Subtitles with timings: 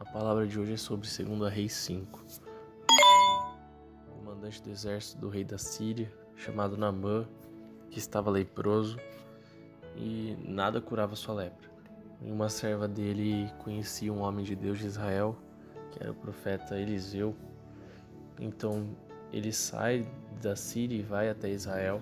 [0.00, 2.24] A palavra de hoje é sobre 2 Reis 5.
[4.08, 7.28] O comandante do exército do rei da Síria, chamado Namã,
[7.90, 8.98] que estava leproso
[9.94, 11.68] e nada curava sua lepra.
[12.22, 15.36] E uma serva dele conhecia um homem de Deus de Israel,
[15.92, 17.36] que era o profeta Eliseu.
[18.40, 18.96] Então
[19.30, 20.08] ele sai
[20.40, 22.00] da Síria e vai até Israel.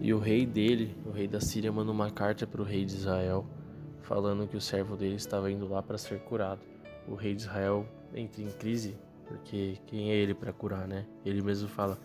[0.00, 2.94] E o rei dele, o rei da Síria, manda uma carta para o rei de
[2.94, 3.44] Israel,
[4.00, 6.69] falando que o servo dele estava indo lá para ser curado
[7.08, 11.06] o rei de Israel entra em crise, porque quem é ele para curar, né?
[11.24, 11.98] Ele mesmo fala: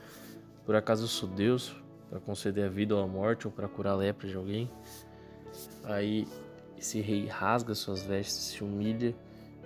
[0.65, 1.75] Por acaso sou Deus
[2.09, 4.69] para conceder a vida ou a morte ou para curar a lepra de alguém?
[5.83, 6.27] Aí
[6.77, 9.15] esse rei rasga suas vestes, se humilha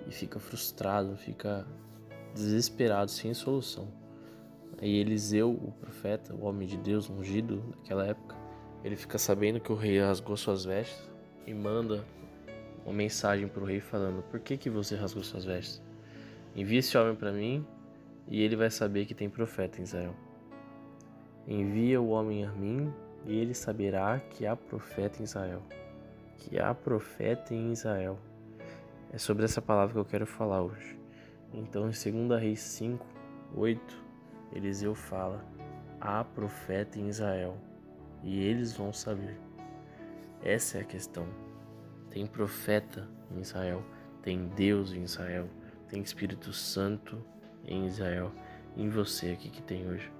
[0.07, 1.65] e fica frustrado, fica
[2.33, 3.87] desesperado, sem solução.
[4.81, 8.35] Aí Eliseu, o profeta, o homem de Deus ungido naquela época,
[8.83, 11.09] ele fica sabendo que o rei rasgou suas vestes
[11.45, 12.05] e manda
[12.89, 15.81] uma mensagem para o rei falando: Por que, que você rasgou suas vestes?
[16.55, 17.65] Envie esse homem para mim
[18.27, 20.15] e ele vai saber que tem profeta em Israel.
[21.47, 22.91] Envia o homem a mim
[23.25, 25.61] e ele saberá que há profeta em Israel.
[26.37, 28.17] Que há profeta em Israel.
[29.13, 30.97] É sobre essa palavra que eu quero falar hoje.
[31.53, 33.05] Então, em 2 Reis 5,
[33.55, 34.03] 8,
[34.53, 35.45] Eliseu fala:
[36.01, 37.55] Há profeta em Israel
[38.23, 39.37] e eles vão saber.
[40.43, 41.48] Essa é a questão.
[42.09, 43.83] Tem profeta em Israel,
[44.21, 45.47] tem Deus em Israel,
[45.87, 47.23] tem Espírito Santo
[47.65, 48.31] em Israel,
[48.75, 50.11] em você aqui que tem hoje.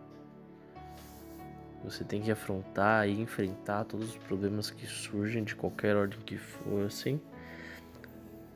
[1.83, 6.37] Você tem que afrontar e enfrentar todos os problemas que surgem de qualquer ordem que
[6.37, 7.21] fossem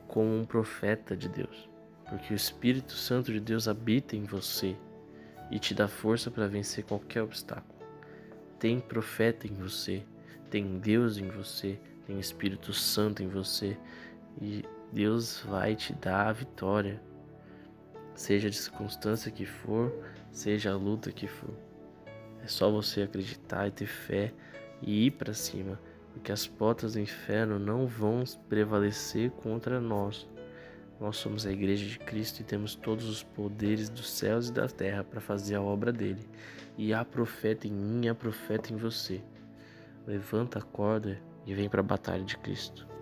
[0.06, 1.68] como um profeta de Deus,
[2.08, 4.76] porque o Espírito Santo de Deus habita em você
[5.50, 7.74] e te dá força para vencer qualquer obstáculo.
[8.58, 10.04] Tem profeta em você,
[10.50, 13.76] tem Deus em você, tem o Espírito Santo em você
[14.40, 17.00] e Deus vai te dar a vitória,
[18.14, 19.92] seja a circunstância que for,
[20.30, 21.54] seja a luta que for.
[22.42, 24.32] É só você acreditar e ter fé
[24.82, 25.80] e ir para cima,
[26.12, 30.28] porque as portas do inferno não vão prevalecer contra nós.
[31.00, 34.68] Nós somos a igreja de Cristo e temos todos os poderes dos céus e da
[34.68, 36.24] terra para fazer a obra dele.
[36.78, 39.20] E há profeta em mim, há profeta em você.
[40.06, 42.93] Levanta a corda e vem para a batalha de Cristo.